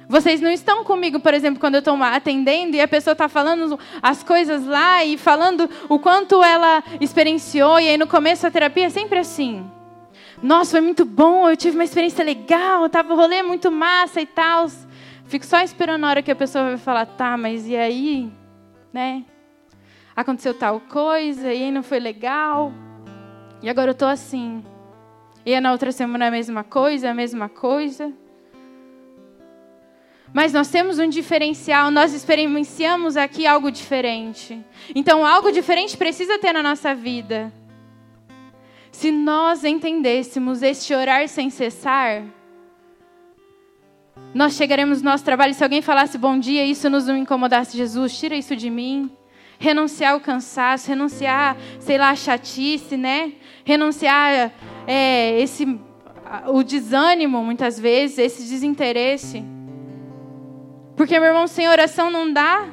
Vocês 0.08 0.40
não 0.40 0.50
estão 0.50 0.82
comigo, 0.82 1.20
por 1.20 1.32
exemplo, 1.32 1.60
quando 1.60 1.76
eu 1.76 1.78
estou 1.78 1.94
atendendo 2.02 2.74
e 2.74 2.80
a 2.80 2.88
pessoa 2.88 3.12
está 3.12 3.28
falando 3.28 3.78
as 4.02 4.24
coisas 4.24 4.66
lá 4.66 5.04
e 5.04 5.16
falando 5.16 5.70
o 5.88 6.00
quanto 6.00 6.42
ela 6.42 6.82
experienciou, 7.00 7.78
e 7.78 7.90
aí 7.90 7.96
no 7.96 8.08
começo 8.08 8.44
a 8.44 8.50
terapia 8.50 8.86
é 8.86 8.90
sempre 8.90 9.20
assim. 9.20 9.64
Nossa, 10.42 10.72
foi 10.72 10.80
muito 10.80 11.04
bom, 11.04 11.48
eu 11.48 11.56
tive 11.56 11.76
uma 11.76 11.84
experiência 11.84 12.24
legal, 12.24 12.88
tava 12.90 13.12
o 13.12 13.16
rolê 13.16 13.42
muito 13.42 13.70
massa 13.70 14.20
e 14.20 14.26
tal. 14.26 14.66
Fico 15.24 15.46
só 15.46 15.60
esperando 15.60 16.04
a 16.04 16.08
hora 16.08 16.22
que 16.22 16.30
a 16.30 16.36
pessoa 16.36 16.64
vai 16.64 16.76
falar, 16.76 17.06
tá, 17.06 17.36
mas 17.36 17.66
e 17.66 17.74
aí, 17.74 18.30
né? 18.92 19.24
Aconteceu 20.14 20.54
tal 20.54 20.80
coisa, 20.80 21.52
e 21.52 21.64
aí 21.64 21.72
não 21.72 21.82
foi 21.82 21.98
legal. 21.98 22.72
E 23.62 23.68
agora 23.68 23.90
eu 23.90 23.94
tô 23.94 24.04
assim. 24.04 24.62
E 25.44 25.58
na 25.60 25.72
outra 25.72 25.90
semana 25.90 26.28
a 26.28 26.30
mesma 26.30 26.62
coisa, 26.62 27.10
a 27.10 27.14
mesma 27.14 27.48
coisa. 27.48 28.12
Mas 30.32 30.52
nós 30.52 30.68
temos 30.68 30.98
um 30.98 31.08
diferencial, 31.08 31.90
nós 31.90 32.12
experienciamos 32.12 33.16
aqui 33.16 33.46
algo 33.46 33.70
diferente. 33.70 34.62
Então, 34.94 35.24
algo 35.24 35.50
diferente 35.50 35.96
precisa 35.96 36.38
ter 36.38 36.52
na 36.52 36.62
nossa 36.62 36.94
vida. 36.94 37.52
Se 38.96 39.12
nós 39.12 39.62
entendêssemos 39.62 40.62
este 40.62 40.94
orar 40.94 41.28
sem 41.28 41.50
cessar, 41.50 42.24
nós 44.32 44.54
chegaremos 44.54 45.02
no 45.02 45.10
nosso 45.10 45.22
trabalho. 45.22 45.52
Se 45.52 45.62
alguém 45.62 45.82
falasse 45.82 46.16
bom 46.16 46.38
dia, 46.38 46.64
isso 46.64 46.88
nos 46.88 47.06
incomodasse. 47.06 47.76
Jesus, 47.76 48.18
tira 48.18 48.34
isso 48.34 48.56
de 48.56 48.70
mim. 48.70 49.10
Renunciar 49.58 50.14
ao 50.14 50.20
cansaço, 50.20 50.88
renunciar, 50.88 51.58
sei 51.78 51.98
lá, 51.98 52.08
a 52.08 52.16
chatice, 52.16 52.96
né? 52.96 53.34
Renunciar 53.66 54.50
é, 54.86 55.42
esse, 55.42 55.78
o 56.46 56.62
desânimo, 56.62 57.44
muitas 57.44 57.78
vezes, 57.78 58.16
esse 58.16 58.48
desinteresse. 58.48 59.44
Porque, 60.96 61.20
meu 61.20 61.28
irmão, 61.28 61.46
sem 61.46 61.68
oração 61.68 62.10
não 62.10 62.32
dá. 62.32 62.66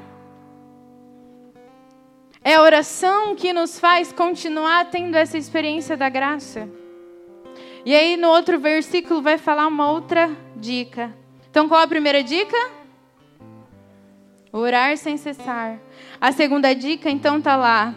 É 2.45 2.55
a 2.55 2.61
oração 2.61 3.35
que 3.35 3.53
nos 3.53 3.79
faz 3.79 4.11
continuar 4.11 4.89
tendo 4.89 5.15
essa 5.15 5.37
experiência 5.37 5.95
da 5.95 6.09
graça. 6.09 6.67
E 7.85 7.95
aí, 7.95 8.17
no 8.17 8.27
outro 8.27 8.59
versículo, 8.59 9.21
vai 9.21 9.37
falar 9.37 9.65
uma 9.67 9.89
outra 9.89 10.29
dica. 10.57 11.15
Então, 11.49 11.69
qual 11.69 11.81
a 11.81 11.87
primeira 11.87 12.21
dica? 12.21 12.57
Orar 14.51 14.97
sem 14.97 15.15
cessar. 15.15 15.79
A 16.19 16.33
segunda 16.33 16.73
dica, 16.75 17.09
então, 17.09 17.37
está 17.37 17.55
lá. 17.55 17.95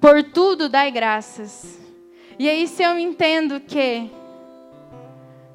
Por 0.00 0.22
tudo 0.22 0.68
dai 0.68 0.90
graças. 0.90 1.78
E 2.38 2.48
aí, 2.48 2.66
se 2.66 2.82
eu 2.82 2.98
entendo 2.98 3.60
que 3.60 4.10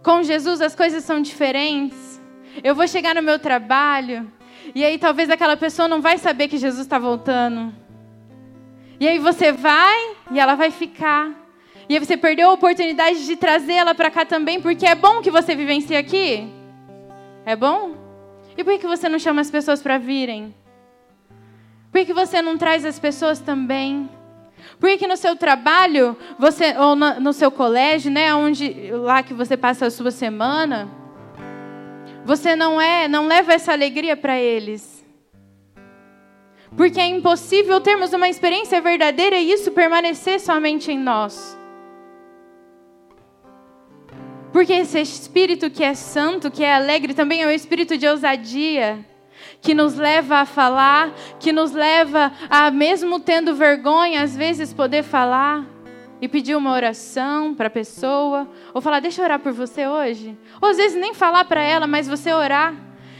com 0.03 0.21
Jesus 0.21 0.61
as 0.61 0.75
coisas 0.75 1.03
são 1.03 1.19
diferentes, 1.19 2.21
eu 2.63 2.75
vou 2.75 2.87
chegar 2.87 3.15
no 3.15 3.23
meu 3.23 3.39
trabalho, 3.39 4.31
e 4.75 4.85
aí 4.85 4.99
talvez 4.99 5.31
aquela 5.31 5.57
pessoa 5.57 5.87
não 5.87 5.99
vai 5.99 6.19
saber 6.19 6.47
que 6.47 6.59
Jesus 6.59 6.83
está 6.83 6.99
voltando. 6.99 7.84
E 8.99 9.07
aí 9.07 9.19
você 9.19 9.51
vai 9.51 10.15
e 10.31 10.39
ela 10.39 10.55
vai 10.55 10.71
ficar. 10.71 11.31
E 11.87 11.93
aí 11.93 11.99
você 11.99 12.17
perdeu 12.17 12.49
a 12.49 12.53
oportunidade 12.53 13.25
de 13.25 13.35
trazer 13.35 13.73
ela 13.73 13.93
para 13.93 14.09
cá 14.09 14.25
também, 14.25 14.59
porque 14.61 14.85
é 14.85 14.95
bom 14.95 15.21
que 15.21 15.29
você 15.29 15.55
vivencie 15.55 15.95
aqui. 15.95 16.49
É 17.45 17.55
bom? 17.55 17.95
E 18.57 18.63
por 18.63 18.77
que 18.79 18.87
você 18.87 19.07
não 19.07 19.19
chama 19.19 19.41
as 19.41 19.51
pessoas 19.51 19.81
para 19.81 19.97
virem? 19.97 20.55
Por 21.91 22.03
que 22.05 22.13
você 22.13 22.41
não 22.41 22.57
traz 22.57 22.83
as 22.85 22.97
pessoas 22.97 23.39
também? 23.39 24.09
Por 24.79 24.97
que 24.97 25.07
no 25.07 25.15
seu 25.15 25.35
trabalho, 25.35 26.17
você 26.39 26.75
ou 26.77 26.95
no, 26.95 27.19
no 27.19 27.33
seu 27.33 27.51
colégio, 27.51 28.11
né, 28.11 28.33
onde 28.33 28.91
lá 28.91 29.21
que 29.21 29.33
você 29.33 29.55
passa 29.55 29.85
a 29.85 29.91
sua 29.91 30.11
semana, 30.11 30.89
você 32.25 32.55
não 32.55 32.81
é, 32.81 33.07
não 33.07 33.27
leva 33.27 33.53
essa 33.53 33.71
alegria 33.71 34.17
para 34.17 34.39
eles? 34.39 35.04
Porque 36.75 36.99
é 36.99 37.05
impossível 37.05 37.79
termos 37.79 38.13
uma 38.13 38.29
experiência 38.29 38.81
verdadeira 38.81 39.37
e 39.37 39.51
isso 39.51 39.71
permanecer 39.71 40.39
somente 40.39 40.91
em 40.91 40.99
nós. 40.99 41.57
Porque 44.51 44.71
esse 44.71 44.99
espírito 45.01 45.69
que 45.69 45.83
é 45.83 45.93
santo, 45.93 46.49
que 46.49 46.63
é 46.63 46.73
alegre, 46.73 47.13
também 47.13 47.43
é 47.43 47.47
o 47.47 47.51
espírito 47.51 47.97
de 47.97 48.07
ousadia, 48.07 49.05
que 49.61 49.73
nos 49.73 49.95
leva 49.95 50.37
a 50.37 50.45
falar, 50.45 51.13
que 51.39 51.51
nos 51.51 51.73
leva 51.73 52.31
a, 52.49 52.71
mesmo 52.71 53.19
tendo 53.19 53.53
vergonha, 53.53 54.21
às 54.21 54.33
vezes 54.33 54.73
poder 54.73 55.03
falar 55.03 55.65
e 56.21 56.27
pedir 56.29 56.55
uma 56.55 56.71
oração 56.71 57.53
para 57.53 57.67
a 57.67 57.69
pessoa, 57.69 58.47
ou 58.73 58.79
falar, 58.79 59.01
deixa 59.01 59.21
eu 59.21 59.25
orar 59.25 59.39
por 59.39 59.51
você 59.51 59.87
hoje. 59.87 60.37
Ou 60.61 60.69
às 60.69 60.77
vezes 60.77 60.97
nem 60.97 61.13
falar 61.13 61.43
para 61.43 61.61
ela, 61.61 61.85
mas 61.85 62.07
você 62.07 62.31
orar. 62.31 62.73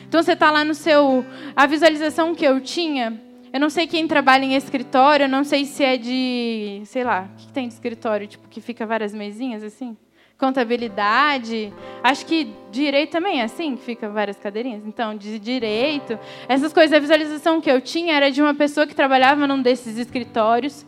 Então 0.08 0.24
você 0.24 0.32
está 0.32 0.50
lá 0.50 0.64
no 0.64 0.74
seu. 0.74 1.26
A 1.54 1.66
visualização 1.66 2.34
que 2.34 2.46
eu 2.46 2.62
tinha 2.62 3.22
eu 3.56 3.60
não 3.62 3.70
sei 3.70 3.88
quem 3.88 4.06
trabalha 4.06 4.44
em 4.44 4.54
escritório, 4.54 5.24
eu 5.24 5.30
não 5.30 5.46
sei 5.46 5.64
se 5.64 5.82
é 5.82 5.96
de, 5.96 6.82
sei 6.84 7.06
lá, 7.06 7.30
o 7.32 7.38
que 7.38 7.54
tem 7.54 7.70
de 7.70 7.74
escritório, 7.74 8.28
tipo, 8.28 8.50
que 8.50 8.60
fica 8.60 8.86
várias 8.86 9.14
mesinhas 9.14 9.64
assim? 9.64 9.96
Contabilidade. 10.38 11.72
Acho 12.04 12.26
que 12.26 12.50
direito 12.70 13.12
também 13.12 13.40
é 13.40 13.46
assim, 13.46 13.78
que 13.78 13.84
fica 13.86 14.10
várias 14.10 14.38
cadeirinhas. 14.38 14.86
Então, 14.86 15.16
de 15.16 15.40
direito, 15.40 16.20
essas 16.50 16.74
coisas, 16.74 16.92
a 16.92 17.00
visualização 17.00 17.62
que 17.62 17.72
eu 17.72 17.80
tinha 17.80 18.14
era 18.18 18.30
de 18.30 18.42
uma 18.42 18.54
pessoa 18.54 18.86
que 18.86 18.94
trabalhava 18.94 19.48
num 19.48 19.62
desses 19.62 19.98
escritórios. 19.98 20.86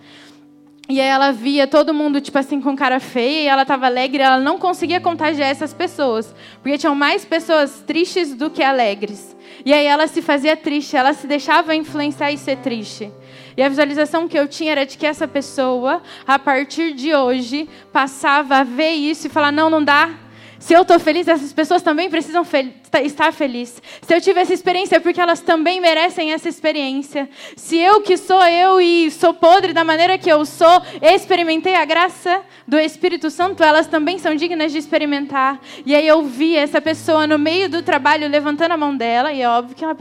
E 0.90 1.02
aí 1.02 1.08
ela 1.08 1.32
via 1.34 1.68
todo 1.68 1.94
mundo, 1.94 2.22
tipo 2.22 2.38
assim, 2.38 2.62
com 2.62 2.74
cara 2.76 3.00
feia, 3.00 3.44
e 3.44 3.48
ela 3.48 3.64
estava 3.64 3.88
alegre, 3.88 4.24
ela 4.24 4.40
não 4.40 4.58
conseguia 4.58 5.02
contagiar 5.02 5.50
essas 5.50 5.74
pessoas, 5.74 6.34
porque 6.62 6.78
tinham 6.78 6.96
mais 6.96 7.26
pessoas 7.26 7.84
tristes 7.86 8.34
do 8.34 8.50
que 8.50 8.64
alegres. 8.64 9.36
E 9.66 9.74
aí 9.74 9.86
ela 9.86 10.08
se 10.08 10.22
fazia 10.22 10.56
triste, 10.56 10.96
ela 10.96 11.14
se 11.14 11.28
deixava 11.28 11.76
influenciar 11.76 12.32
e 12.32 12.38
ser 12.38 12.58
triste. 12.58 13.12
E 13.58 13.64
a 13.64 13.68
visualização 13.68 14.28
que 14.28 14.38
eu 14.38 14.48
tinha 14.48 14.72
era 14.72 14.86
de 14.86 14.98
que 14.98 15.06
essa 15.06 15.28
pessoa, 15.28 16.02
a 16.26 16.40
partir 16.40 16.94
de 16.94 17.14
hoje, 17.14 17.68
passava 17.92 18.58
a 18.58 18.64
ver 18.64 18.92
isso 18.92 19.28
e 19.28 19.30
falar: 19.30 19.52
não, 19.52 19.70
não 19.70 19.84
dá, 19.84 20.12
se 20.60 20.74
eu 20.74 20.82
estou 20.82 21.00
feliz, 21.00 21.28
essas 21.28 21.54
pessoas 21.54 21.82
também 21.82 22.10
precisam 22.10 22.44
fel 22.44 22.68
estar 23.04 23.32
felizes. 23.32 23.82
Se 24.02 24.14
eu 24.14 24.20
tive 24.20 24.40
essa 24.40 24.54
experiência, 24.54 24.96
é 24.96 25.00
porque 25.00 25.22
elas 25.22 25.42
também 25.42 25.80
merecem 25.80 26.34
essa 26.34 26.50
experiência. 26.50 27.30
Se 27.56 27.78
eu, 27.78 28.02
que 28.02 28.18
sou 28.18 28.44
eu 28.44 28.82
e 28.82 29.12
sou 29.12 29.34
podre 29.34 29.72
da 29.72 29.84
maneira 29.84 30.18
que 30.18 30.30
eu 30.30 30.44
sou, 30.46 30.82
experimentei 31.02 31.76
a 31.76 31.86
graça 31.86 32.42
do 32.68 32.80
Espírito 32.80 33.30
Santo, 33.30 33.64
elas 33.64 33.88
também 33.88 34.18
são 34.18 34.34
dignas 34.36 34.72
de 34.72 34.80
experimentar. 34.80 35.60
E 35.86 35.94
aí 35.94 36.08
eu 36.08 36.24
vi 36.24 36.56
essa 36.56 36.82
pessoa 36.82 37.28
no 37.28 37.38
meio 37.38 37.70
do 37.70 37.84
trabalho 37.84 38.28
levantando 38.28 38.72
a 38.72 38.78
mão 38.78 38.96
dela, 38.96 39.32
e 39.32 39.42
é 39.42 39.50
óbvio 39.50 39.76
que 39.76 39.84
ela 39.84 39.96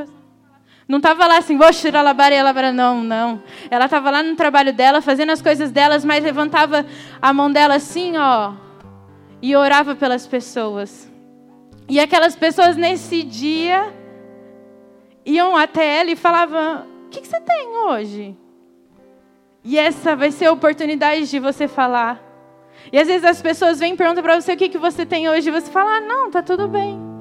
não 0.88 0.98
estava 0.98 1.26
lá 1.26 1.38
assim, 1.38 1.56
vou 1.56 1.70
tirar 1.72 1.98
e 1.98 2.38
a 2.38 2.42
labara. 2.44 2.72
Não, 2.72 3.02
não. 3.02 3.42
Ela 3.70 3.86
estava 3.86 4.08
lá 4.10 4.22
no 4.22 4.36
trabalho 4.36 4.72
dela, 4.72 5.02
fazendo 5.02 5.32
as 5.32 5.42
coisas 5.42 5.72
delas, 5.72 6.04
mas 6.04 6.22
levantava 6.22 6.86
a 7.20 7.32
mão 7.32 7.50
dela 7.50 7.74
assim, 7.74 8.16
ó 8.16 8.65
e 9.40 9.54
orava 9.54 9.94
pelas 9.94 10.26
pessoas. 10.26 11.10
E 11.88 12.00
aquelas 12.00 12.34
pessoas 12.34 12.76
nesse 12.76 13.22
dia 13.22 13.92
iam 15.24 15.56
até 15.56 16.00
ela 16.00 16.10
e 16.10 16.16
falavam: 16.16 16.86
O 17.06 17.08
que, 17.10 17.26
você 17.26 17.40
tem 17.40 17.68
hoje? 17.88 18.36
E 19.64 19.78
essa 19.78 20.14
vai 20.14 20.30
ser 20.30 20.46
a 20.46 20.52
oportunidade 20.52 21.28
de 21.28 21.38
você 21.38 21.68
falar. 21.68 22.22
E 22.92 22.98
às 22.98 23.08
vezes 23.08 23.24
as 23.24 23.42
pessoas 23.42 23.80
vêm 23.80 23.94
e 23.94 23.96
perguntam 23.96 24.22
para 24.22 24.40
você 24.40 24.52
o 24.52 24.56
que, 24.56 24.68
que 24.68 24.78
você 24.78 25.04
tem 25.04 25.28
hoje, 25.28 25.48
e 25.48 25.52
você 25.52 25.70
fala: 25.70 25.96
ah, 25.96 26.00
Não, 26.00 26.30
tá 26.30 26.42
tudo 26.42 26.68
bem. 26.68 27.16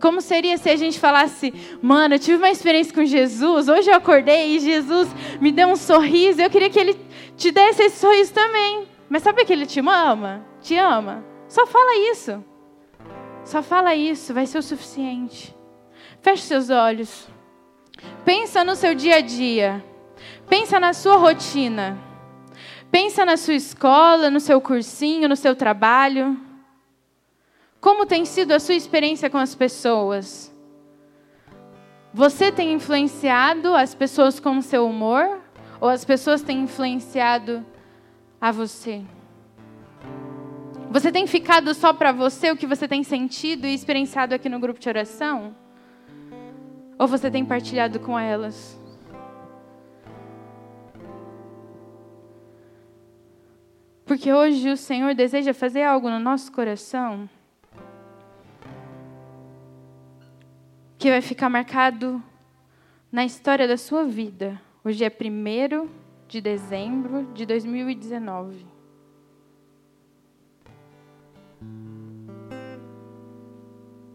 Como 0.00 0.20
seria 0.20 0.56
se 0.56 0.70
a 0.70 0.76
gente 0.76 0.98
falasse, 0.98 1.52
mano, 1.82 2.14
eu 2.14 2.18
tive 2.20 2.38
uma 2.38 2.50
experiência 2.50 2.94
com 2.94 3.04
Jesus, 3.04 3.68
hoje 3.68 3.90
eu 3.90 3.96
acordei 3.96 4.56
e 4.56 4.60
Jesus 4.60 5.08
me 5.40 5.50
deu 5.50 5.66
um 5.66 5.74
sorriso, 5.74 6.40
eu 6.40 6.48
queria 6.48 6.70
que 6.70 6.78
ele 6.78 6.96
te 7.36 7.50
desse 7.50 7.82
esse 7.82 7.98
sorriso 7.98 8.32
também. 8.32 8.86
Mas 9.08 9.22
sabe 9.22 9.44
que 9.44 9.52
ele 9.52 9.66
te 9.66 9.80
ama? 9.80 10.44
Te 10.60 10.76
ama. 10.76 11.24
Só 11.48 11.66
fala 11.66 11.96
isso. 12.10 12.44
Só 13.44 13.62
fala 13.62 13.94
isso, 13.94 14.34
vai 14.34 14.46
ser 14.46 14.58
o 14.58 14.62
suficiente. 14.62 15.56
Feche 16.20 16.42
seus 16.42 16.68
olhos. 16.68 17.28
Pensa 18.24 18.62
no 18.62 18.76
seu 18.76 18.94
dia 18.94 19.16
a 19.16 19.20
dia. 19.20 19.82
Pensa 20.48 20.78
na 20.78 20.92
sua 20.92 21.16
rotina. 21.16 21.96
Pensa 22.90 23.24
na 23.24 23.36
sua 23.36 23.54
escola, 23.54 24.30
no 24.30 24.40
seu 24.40 24.60
cursinho, 24.60 25.28
no 25.28 25.36
seu 25.36 25.56
trabalho. 25.56 26.38
Como 27.80 28.04
tem 28.04 28.24
sido 28.24 28.52
a 28.52 28.60
sua 28.60 28.74
experiência 28.74 29.30
com 29.30 29.38
as 29.38 29.54
pessoas? 29.54 30.54
Você 32.12 32.50
tem 32.50 32.72
influenciado 32.72 33.74
as 33.74 33.94
pessoas 33.94 34.40
com 34.40 34.58
o 34.58 34.62
seu 34.62 34.86
humor? 34.86 35.40
Ou 35.80 35.88
as 35.88 36.04
pessoas 36.04 36.42
têm 36.42 36.62
influenciado 36.62 37.64
a 38.40 38.52
você? 38.52 39.02
Você 40.90 41.12
tem 41.12 41.26
ficado 41.26 41.74
só 41.74 41.92
para 41.92 42.12
você 42.12 42.50
o 42.50 42.56
que 42.56 42.66
você 42.66 42.88
tem 42.88 43.02
sentido 43.02 43.66
e 43.66 43.74
experienciado 43.74 44.34
aqui 44.34 44.48
no 44.48 44.58
grupo 44.58 44.80
de 44.80 44.88
oração? 44.88 45.54
Ou 46.98 47.06
você 47.06 47.30
tem 47.30 47.44
partilhado 47.44 48.00
com 48.00 48.18
elas? 48.18 48.78
Porque 54.04 54.32
hoje 54.32 54.70
o 54.70 54.76
Senhor 54.76 55.14
deseja 55.14 55.52
fazer 55.52 55.82
algo 55.82 56.08
no 56.08 56.18
nosso 56.18 56.50
coração 56.50 57.28
que 60.98 61.10
vai 61.10 61.20
ficar 61.20 61.50
marcado 61.50 62.20
na 63.12 63.24
história 63.24 63.68
da 63.68 63.76
sua 63.76 64.04
vida. 64.04 64.60
Hoje 64.82 65.04
é 65.04 65.08
1 65.08 66.07
de 66.28 66.42
dezembro 66.42 67.26
de 67.32 67.46
2019. 67.46 68.66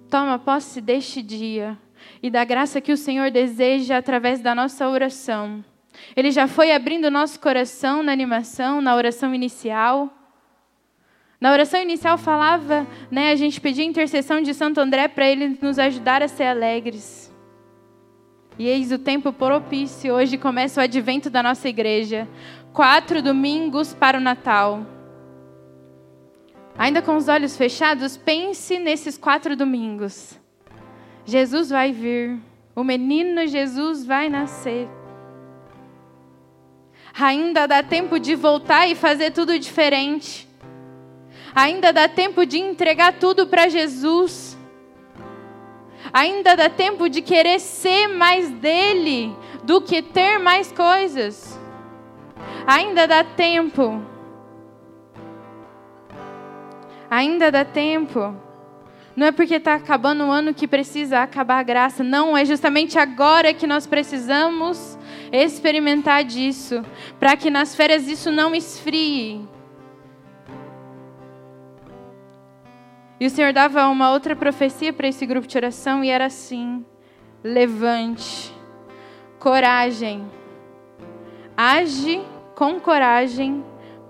Toma 0.10 0.38
posse 0.38 0.80
deste 0.80 1.24
dia 1.24 1.76
e 2.22 2.30
da 2.30 2.46
graça 2.46 2.80
que 2.80 2.92
o 2.92 2.98
Senhor 2.98 3.32
deseja 3.32 3.98
através 3.98 4.42
da 4.42 4.54
nossa 4.54 4.88
oração. 4.88 5.66
Ele 6.16 6.30
já 6.30 6.48
foi 6.48 6.72
abrindo 6.72 7.10
nosso 7.10 7.40
coração 7.40 8.04
na 8.04 8.12
animação, 8.12 8.80
na 8.80 8.96
oração 8.96 9.34
inicial. 9.34 10.14
Na 11.42 11.52
oração 11.52 11.82
inicial 11.82 12.18
falava, 12.20 12.86
né, 13.10 13.32
a 13.32 13.36
gente 13.36 13.60
pedia 13.60 13.84
intercessão 13.84 14.40
de 14.40 14.54
Santo 14.54 14.80
André 14.80 15.08
para 15.08 15.28
ele 15.28 15.58
nos 15.60 15.80
ajudar 15.80 16.22
a 16.22 16.28
ser 16.28 16.44
alegres. 16.44 17.33
E 18.58 18.68
eis 18.68 18.92
o 18.92 19.00
tempo 19.00 19.34
propício. 19.34 20.14
Hoje 20.14 20.38
começa 20.38 20.80
o 20.80 20.84
advento 20.84 21.30
da 21.30 21.42
nossa 21.42 21.68
igreja. 21.68 22.28
Quatro 22.72 23.22
domingos 23.22 23.94
para 23.94 24.18
o 24.18 24.22
Natal. 24.22 24.86
Ainda 26.78 27.02
com 27.02 27.16
os 27.16 27.28
olhos 27.28 27.56
fechados, 27.56 28.18
pense 28.18 28.80
nesses 28.80 29.18
quatro 29.18 29.56
domingos. 29.56 30.40
Jesus 31.26 31.70
vai 31.70 31.92
vir. 31.92 32.40
O 32.76 32.84
menino 32.84 33.48
Jesus 33.48 34.06
vai 34.06 34.30
nascer. 34.30 34.88
Ainda 37.20 37.68
dá 37.68 37.84
tempo 37.84 38.20
de 38.20 38.34
voltar 38.34 38.88
e 38.88 38.96
fazer 38.96 39.32
tudo 39.32 39.58
diferente. 39.60 40.48
Ainda 41.54 41.94
dá 41.94 42.10
tempo 42.10 42.46
de 42.46 42.58
entregar 42.58 43.14
tudo 43.14 43.46
para 43.46 43.70
Jesus. 43.70 44.53
Ainda 46.14 46.56
dá 46.56 46.70
tempo 46.70 47.10
de 47.10 47.22
querer 47.22 47.60
ser 47.60 48.08
mais 48.08 48.50
dele 48.50 49.36
do 49.64 49.82
que 49.82 50.02
ter 50.02 50.38
mais 50.38 50.72
coisas. 50.72 51.60
Ainda 52.68 53.08
dá 53.08 53.24
tempo 53.24 54.14
Ainda 57.14 57.52
dá 57.52 57.64
tempo. 57.64 58.36
Não 59.16 59.28
é 59.28 59.32
porque 59.32 59.54
está 59.54 59.76
acabando 59.76 60.24
o 60.24 60.32
ano 60.32 60.52
que 60.52 60.68
precisa 60.68 61.20
acabar 61.20 61.60
a 61.60 61.64
graça. 61.64 62.04
Não, 62.04 62.36
é 62.36 62.44
justamente 62.44 62.98
agora 62.98 63.54
que 63.54 63.68
nós 63.68 63.86
precisamos 63.86 64.98
experimentar 65.32 66.24
disso. 66.24 66.84
Para 67.20 67.38
que 67.38 67.52
nas 67.52 67.76
férias 67.76 68.08
isso 68.08 68.32
não 68.32 68.56
esfrie. 68.56 69.48
E 73.24 73.26
o 73.26 73.30
Senhor 73.30 73.54
dava 73.54 73.88
uma 73.88 74.12
outra 74.12 74.36
profecia 74.36 74.92
para 74.92 75.08
esse 75.08 75.26
grupo 75.26 75.48
de 75.48 75.58
oração 75.58 76.04
e 76.04 76.10
era 76.10 76.26
assim: 76.26 76.86
levante, 77.42 78.54
coragem, 79.40 80.30
age 81.56 82.22
com 82.54 82.82
coragem 82.82 83.64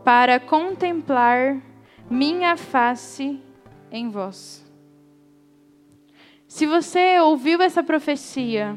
para 0.04 0.40
contemplar 0.40 1.62
minha 2.10 2.58
face 2.58 3.40
em 3.92 4.10
vós. 4.10 4.66
Se 6.48 6.66
você 6.66 7.20
ouviu 7.20 7.62
essa 7.62 7.84
profecia, 7.84 8.76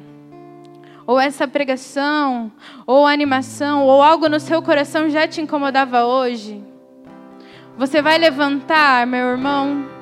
ou 1.07 1.18
essa 1.18 1.49
pregação, 1.49 2.53
ou 2.87 3.07
animação, 3.07 3.87
ou 3.87 4.03
algo 4.03 4.29
no 4.29 4.38
seu 4.38 4.61
coração 4.61 5.09
já 5.09 5.27
te 5.27 5.40
incomodava 5.40 6.05
hoje, 6.05 6.62
você 7.79 8.03
vai 8.03 8.18
levantar, 8.18 9.07
meu 9.07 9.29
irmão, 9.29 9.95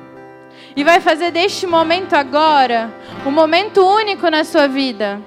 e 0.75 0.83
vai 0.83 0.99
fazer 0.99 1.31
deste 1.31 1.65
momento 1.65 2.13
agora 2.13 2.93
um 3.25 3.31
momento 3.31 3.85
único 3.85 4.29
na 4.29 4.43
sua 4.43 4.67
vida. 4.67 5.21